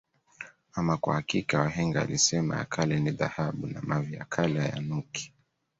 Ama 0.73 0.97
kwa 0.97 1.15
hakika 1.15 1.59
wahenga 1.59 1.99
walisema 1.99 2.57
ya 2.57 2.65
kale 2.65 2.99
ni 2.99 3.11
dhahabu 3.11 3.67
na 3.67 3.81
mavi 3.81 4.15
ya 4.15 4.25
kale 4.29 4.61
ayanuki 4.61 5.33